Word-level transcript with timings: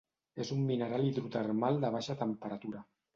És 0.43 0.51
un 0.53 0.61
mineral 0.69 1.05
hidrotermal 1.09 1.77
de 1.83 1.91
baixa 1.97 2.17
temperatura. 2.23 2.83